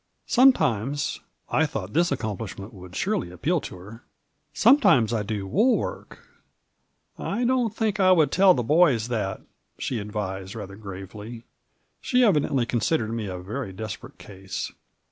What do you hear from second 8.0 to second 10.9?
would tell the boys that," she advised rather